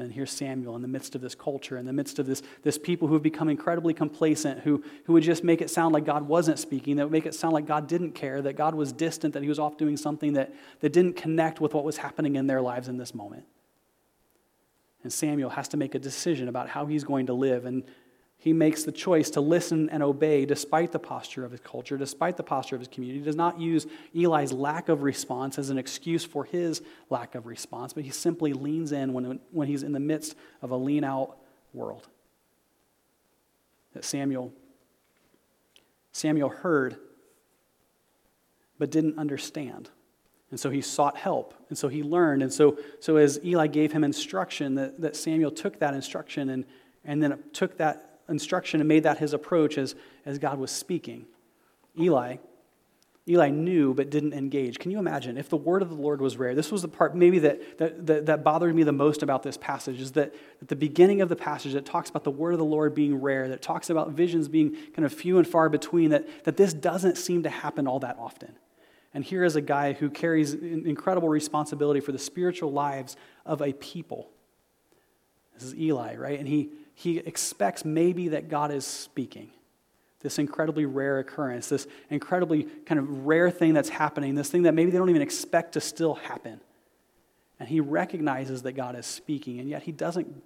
[0.00, 2.78] And here's Samuel in the midst of this culture, in the midst of this, this
[2.78, 6.28] people who have become incredibly complacent, who, who would just make it sound like God
[6.28, 9.34] wasn't speaking, that would make it sound like God didn't care, that God was distant,
[9.34, 12.46] that he was off doing something that, that didn't connect with what was happening in
[12.46, 13.44] their lives in this moment.
[15.02, 17.64] And Samuel has to make a decision about how he's going to live.
[17.64, 17.82] And
[18.40, 22.36] he makes the choice to listen and obey despite the posture of his culture, despite
[22.36, 23.18] the posture of his community.
[23.18, 27.46] He does not use Eli's lack of response as an excuse for his lack of
[27.46, 31.02] response, but he simply leans in when, when he's in the midst of a lean
[31.02, 31.36] out
[31.74, 32.06] world.
[33.94, 34.52] That Samuel,
[36.12, 36.96] Samuel heard
[38.78, 39.90] but didn't understand.
[40.52, 41.54] And so he sought help.
[41.68, 42.44] And so he learned.
[42.44, 46.64] And so, so as Eli gave him instruction, that, that Samuel took that instruction and,
[47.04, 51.26] and then took that instruction and made that his approach as, as God was speaking.
[51.98, 52.36] Eli,
[53.28, 54.78] Eli knew but didn't engage.
[54.78, 56.54] Can you imagine if the word of the Lord was rare?
[56.54, 59.58] This was the part maybe that, that, that, that bothered me the most about this
[59.58, 62.58] passage is that at the beginning of the passage that talks about the word of
[62.58, 66.10] the Lord being rare, that talks about visions being kind of few and far between,
[66.10, 68.56] that, that this doesn't seem to happen all that often.
[69.12, 73.72] And here is a guy who carries incredible responsibility for the spiritual lives of a
[73.74, 74.30] people.
[75.54, 76.38] This is Eli, right?
[76.38, 79.50] And he, he expects maybe that God is speaking.
[80.18, 84.74] This incredibly rare occurrence, this incredibly kind of rare thing that's happening, this thing that
[84.74, 86.60] maybe they don't even expect to still happen.
[87.60, 90.42] And he recognizes that God is speaking, and yet he doesn't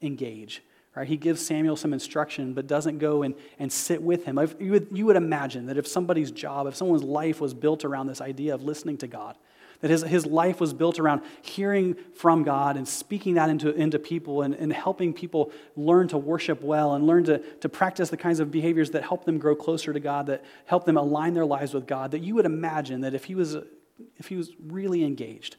[0.00, 0.62] engage.
[0.94, 1.08] Right?
[1.08, 4.38] He gives Samuel some instruction, but doesn't go and, and sit with him.
[4.60, 8.06] You would, you would imagine that if somebody's job, if someone's life was built around
[8.06, 9.36] this idea of listening to God,
[9.80, 13.98] that his, his life was built around hearing from God and speaking that into, into
[13.98, 18.16] people and, and helping people learn to worship well and learn to, to practice the
[18.16, 21.46] kinds of behaviors that help them grow closer to God, that help them align their
[21.46, 22.10] lives with God.
[22.10, 23.56] That you would imagine that if he was,
[24.16, 25.56] if he was really engaged,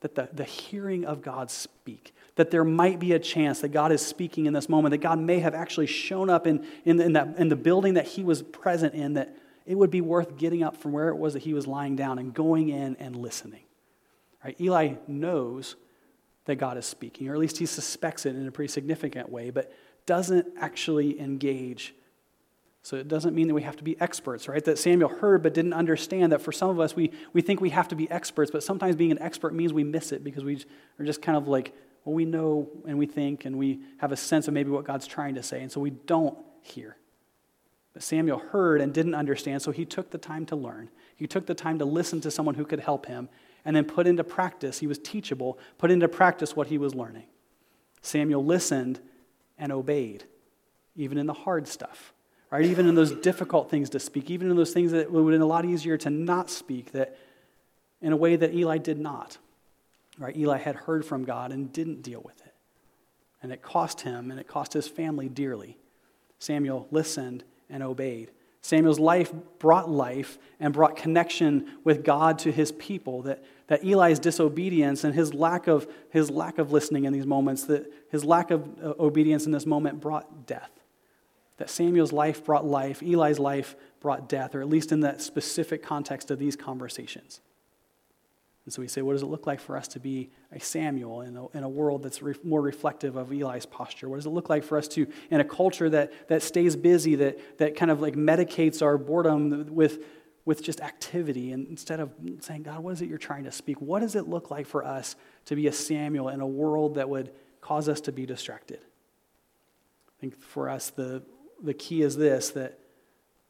[0.00, 3.92] that the, the hearing of God speak, that there might be a chance that God
[3.92, 7.12] is speaking in this moment, that God may have actually shown up in, in, in,
[7.12, 10.62] that, in the building that he was present in, that it would be worth getting
[10.62, 13.64] up from where it was that he was lying down and going in and listening.
[14.44, 14.60] Right?
[14.60, 15.76] Eli knows
[16.44, 19.50] that God is speaking, or at least he suspects it in a pretty significant way,
[19.50, 19.72] but
[20.06, 21.94] doesn't actually engage.
[22.82, 24.62] So it doesn't mean that we have to be experts, right?
[24.62, 27.70] That Samuel heard but didn't understand that for some of us, we, we think we
[27.70, 30.62] have to be experts, but sometimes being an expert means we miss it because we
[30.98, 31.74] are just kind of like,
[32.04, 35.06] well, we know and we think and we have a sense of maybe what God's
[35.06, 36.98] trying to say, and so we don't hear.
[37.94, 40.90] But Samuel heard and didn't understand, so he took the time to learn.
[41.16, 43.28] He took the time to listen to someone who could help him
[43.64, 47.24] and then put into practice, he was teachable, put into practice what he was learning.
[48.02, 49.00] Samuel listened
[49.56, 50.24] and obeyed,
[50.96, 52.12] even in the hard stuff,
[52.50, 52.66] right?
[52.66, 55.40] Even in those difficult things to speak, even in those things that would have been
[55.40, 57.16] a lot easier to not speak, that
[58.02, 59.38] in a way that Eli did not.
[60.18, 60.36] Right?
[60.36, 62.54] Eli had heard from God and didn't deal with it.
[63.42, 65.76] And it cost him and it cost his family dearly.
[66.38, 68.30] Samuel listened and obeyed.
[68.64, 73.20] Samuel's life brought life and brought connection with God to his people.
[73.22, 77.64] That, that Eli's disobedience and his lack, of, his lack of listening in these moments,
[77.64, 80.70] that his lack of uh, obedience in this moment brought death.
[81.58, 85.82] That Samuel's life brought life, Eli's life brought death, or at least in that specific
[85.82, 87.40] context of these conversations.
[88.64, 91.20] And so we say, what does it look like for us to be a Samuel
[91.20, 94.08] in a, in a world that's re- more reflective of Eli's posture?
[94.08, 97.14] What does it look like for us to, in a culture that, that stays busy,
[97.16, 100.02] that, that kind of like medicates our boredom with,
[100.46, 103.80] with just activity, and instead of saying, God, what is it you're trying to speak?
[103.82, 105.14] What does it look like for us
[105.46, 108.80] to be a Samuel in a world that would cause us to be distracted?
[108.80, 111.22] I think for us, the,
[111.62, 112.78] the key is this that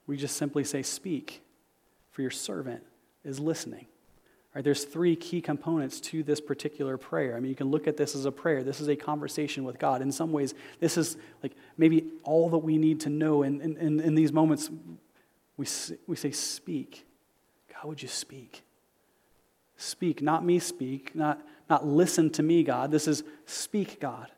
[0.08, 1.42] we just simply say, Speak,
[2.10, 2.82] for your servant
[3.24, 3.86] is listening.
[4.54, 7.36] Right, there's three key components to this particular prayer.
[7.36, 8.62] I mean, you can look at this as a prayer.
[8.62, 10.00] This is a conversation with God.
[10.00, 13.42] In some ways, this is like maybe all that we need to know.
[13.42, 14.70] And in, in, in, these moments,
[15.56, 15.66] we,
[16.06, 17.04] we say, Speak.
[17.72, 18.62] God, would you speak?
[19.76, 22.92] Speak, not me speak, not, not listen to me, God.
[22.92, 24.30] This is speak, God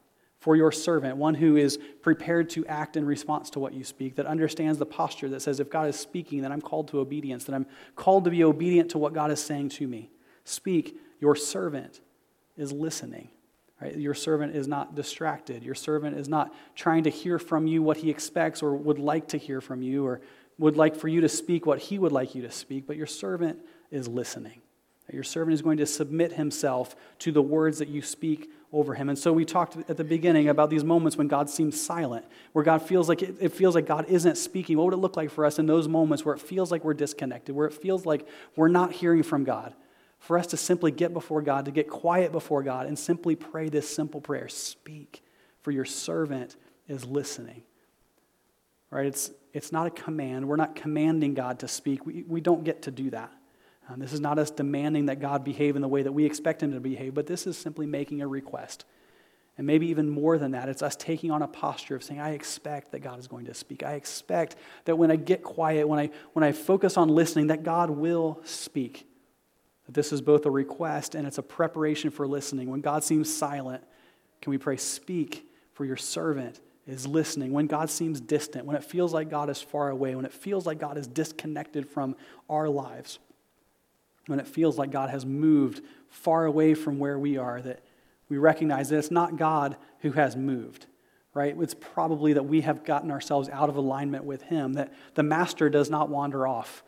[0.46, 4.14] for your servant, one who is prepared to act in response to what you speak,
[4.14, 7.42] that understands the posture that says, if God is speaking, then I'm called to obedience,
[7.46, 10.08] that I'm called to be obedient to what God is saying to me.
[10.44, 12.00] Speak, your servant
[12.56, 13.30] is listening.
[13.82, 13.96] Right?
[13.96, 15.64] Your servant is not distracted.
[15.64, 19.26] Your servant is not trying to hear from you what he expects or would like
[19.30, 20.20] to hear from you or
[20.58, 23.08] would like for you to speak what he would like you to speak, but your
[23.08, 23.58] servant
[23.90, 24.60] is listening.
[25.12, 29.08] Your servant is going to submit himself to the words that you speak over him.
[29.08, 32.64] And so we talked at the beginning about these moments when God seems silent, where
[32.64, 34.76] God feels like it, it, feels like God isn't speaking.
[34.76, 36.94] What would it look like for us in those moments where it feels like we're
[36.94, 38.26] disconnected, where it feels like
[38.56, 39.74] we're not hearing from God?
[40.18, 43.68] For us to simply get before God, to get quiet before God, and simply pray
[43.68, 45.22] this simple prayer Speak,
[45.60, 46.56] for your servant
[46.88, 47.62] is listening.
[48.90, 49.06] Right?
[49.06, 50.48] It's, it's not a command.
[50.48, 52.06] We're not commanding God to speak.
[52.06, 53.32] We, we don't get to do that.
[53.88, 56.62] Um, this is not us demanding that God behave in the way that we expect
[56.62, 58.84] him to behave, but this is simply making a request.
[59.58, 62.30] And maybe even more than that, it's us taking on a posture of saying, I
[62.30, 63.82] expect that God is going to speak.
[63.82, 67.62] I expect that when I get quiet, when I, when I focus on listening, that
[67.62, 69.08] God will speak.
[69.86, 72.70] That this is both a request and it's a preparation for listening.
[72.70, 73.82] When God seems silent,
[74.42, 77.52] can we pray, Speak, for your servant is listening.
[77.52, 80.66] When God seems distant, when it feels like God is far away, when it feels
[80.66, 82.14] like God is disconnected from
[82.48, 83.18] our lives
[84.26, 87.82] when it feels like God has moved far away from where we are, that
[88.28, 90.86] we recognize that it's not God who has moved,
[91.34, 91.56] right?
[91.60, 95.68] It's probably that we have gotten ourselves out of alignment with Him, that the master
[95.70, 96.82] does not wander off,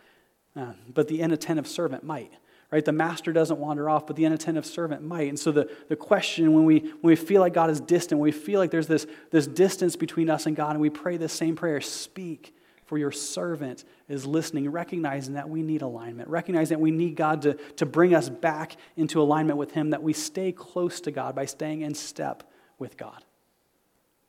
[0.57, 2.33] uh, but the inattentive servant might.
[2.70, 2.85] Right?
[2.85, 5.31] The master doesn't wander off, but the inattentive servant might.
[5.31, 8.27] And so the, the question when we, when we feel like God is distant, when
[8.27, 11.33] we feel like there's this, this distance between us and God, and we pray this
[11.33, 12.55] same prayer, speak,
[12.88, 17.42] for your servant is listening, recognizing that we need alignment, recognizing that we need God
[17.42, 21.35] to, to bring us back into alignment with Him, that we stay close to God
[21.35, 23.22] by staying in step with God.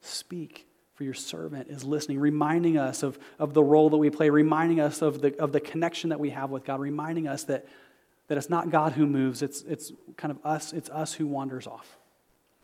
[0.02, 4.30] Speak, for your servant is listening, reminding us of, of the role that we play,
[4.30, 7.66] reminding us of the, of the connection that we have with God, reminding us that,
[8.28, 11.66] that it's not God who moves, it's, it's kind of us, it's us who wanders
[11.66, 11.99] off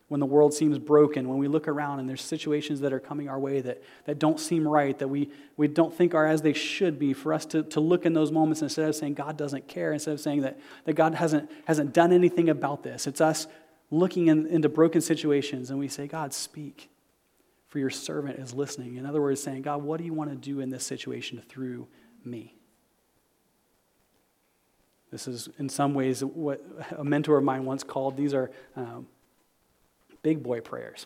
[0.08, 3.28] when the world seems broken, when we look around and there's situations that are coming
[3.28, 6.54] our way that, that don't seem right, that we, we don't think are as they
[6.54, 9.68] should be, for us to, to look in those moments instead of saying God doesn't
[9.68, 13.08] care, instead of saying that, that God hasn't, hasn't done anything about this.
[13.08, 13.48] It's us
[13.90, 16.90] looking in, into broken situations and we say, God, speak,
[17.68, 18.98] for your servant is listening.
[18.98, 21.88] In other words, saying, God, what do you want to do in this situation through
[22.24, 22.54] me?
[25.12, 26.64] This is, in some ways, what
[26.96, 29.08] a mentor of mine once called these are um,
[30.26, 31.06] big boy prayers.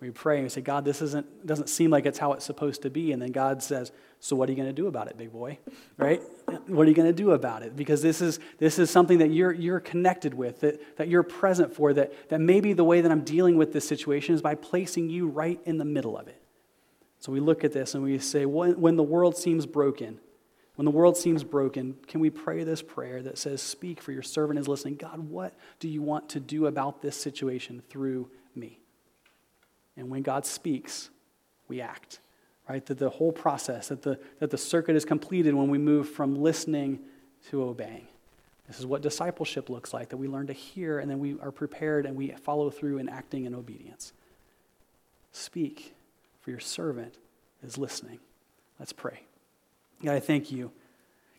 [0.00, 2.82] We pray and we say, God, this isn't, doesn't seem like it's how it's supposed
[2.82, 3.10] to be.
[3.10, 5.58] And then God says, So what are you going to do about it, big boy?
[5.96, 6.22] Right?
[6.68, 7.74] What are you going to do about it?
[7.74, 11.74] Because this is, this is something that you're, you're connected with, that, that you're present
[11.74, 15.10] for, that, that maybe the way that I'm dealing with this situation is by placing
[15.10, 16.40] you right in the middle of it.
[17.18, 20.20] So we look at this and we say, when, when the world seems broken,
[20.76, 24.22] when the world seems broken, can we pray this prayer that says, Speak, for your
[24.22, 24.96] servant is listening?
[24.96, 28.78] God, what do you want to do about this situation through me?
[29.96, 31.10] And when God speaks,
[31.66, 32.20] we act.
[32.68, 32.84] Right?
[32.86, 36.34] That the whole process, that the, that the circuit is completed when we move from
[36.34, 36.98] listening
[37.50, 38.08] to obeying.
[38.66, 41.52] This is what discipleship looks like that we learn to hear and then we are
[41.52, 44.12] prepared and we follow through in acting in obedience.
[45.30, 45.94] Speak,
[46.40, 47.14] for your servant
[47.62, 48.18] is listening.
[48.80, 49.25] Let's pray.
[50.04, 50.70] God, I thank you.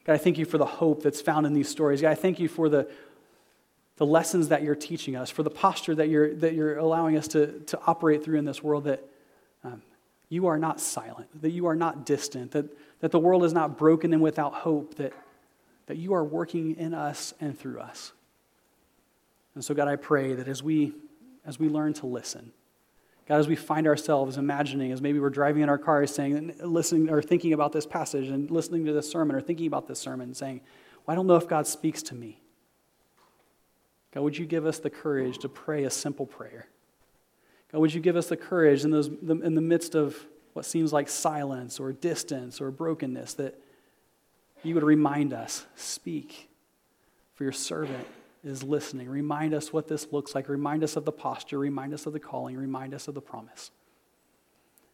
[0.06, 2.02] God, I thank you for the hope that's found in these stories.
[2.02, 2.90] God, I thank you for the,
[3.98, 7.28] the lessons that you're teaching us, for the posture that you're, that you're allowing us
[7.30, 9.04] to, to operate through in this world, that
[9.64, 9.82] um,
[10.30, 12.66] you are not silent, that you are not distant, that,
[13.00, 15.14] that the world is not broken and without hope, that,
[15.88, 18.14] that you are working in us and through us.
[19.56, 20.94] And so, God, I pray that as we,
[21.46, 22.52] as we learn to listen,
[23.28, 27.10] God, as we find ourselves imagining, as maybe we're driving in our cars saying, listening
[27.10, 30.34] or thinking about this passage and listening to this sermon or thinking about this sermon,
[30.34, 30.62] saying,
[31.06, 32.40] well, I don't know if God speaks to me.
[34.14, 36.68] God, would you give us the courage to pray a simple prayer?
[37.72, 40.94] God, would you give us the courage in, those, in the midst of what seems
[40.94, 43.60] like silence or distance or brokenness that
[44.64, 46.50] you would remind us, speak
[47.36, 48.08] for your servant
[48.44, 49.10] is listening.
[49.10, 50.50] Remind us what this looks like.
[50.50, 51.60] Remind us of the posture.
[51.60, 52.58] Remind us of the calling.
[52.58, 53.72] Remind us of the promise.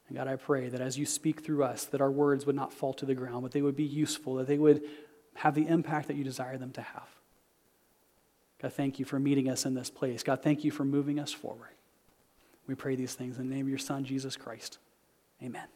[0.07, 2.73] And God, I pray that as you speak through us, that our words would not
[2.73, 4.83] fall to the ground, but they would be useful, that they would
[5.35, 7.07] have the impact that you desire them to have.
[8.61, 10.23] God, thank you for meeting us in this place.
[10.23, 11.69] God, thank you for moving us forward.
[12.67, 14.77] We pray these things in the name of your Son, Jesus Christ.
[15.41, 15.67] Amen.